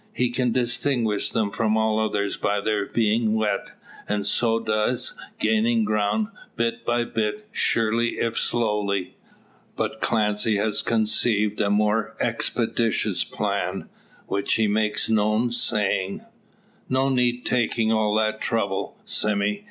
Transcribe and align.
He 0.15 0.31
can 0.31 0.51
distinguish 0.51 1.29
them 1.29 1.51
from 1.51 1.77
all 1.77 1.99
others 1.99 2.35
by 2.35 2.59
their 2.59 2.87
being 2.87 3.35
wet. 3.35 3.69
And 4.09 4.25
so 4.25 4.59
does, 4.59 5.13
gaining 5.37 5.85
ground, 5.85 6.29
bit 6.55 6.83
by 6.83 7.03
bit, 7.03 7.47
surely 7.51 8.17
if 8.17 8.35
slowly. 8.35 9.15
But 9.75 10.01
Clancy 10.01 10.55
has 10.55 10.81
conceived 10.81 11.61
a 11.61 11.69
more 11.69 12.15
expeditious 12.19 13.23
plan, 13.23 13.89
which 14.25 14.55
he 14.55 14.67
makes 14.67 15.07
known, 15.07 15.51
saying: 15.51 16.21
"No 16.89 17.09
need 17.09 17.45
taking 17.45 17.91
all 17.91 18.15
that 18.15 18.41
trouble, 18.41 18.97
Sime. 19.05 19.59